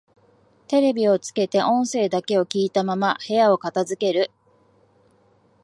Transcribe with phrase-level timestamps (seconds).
[0.67, 4.31] テレビをつけて音声だけを聞いたまま部屋を片づける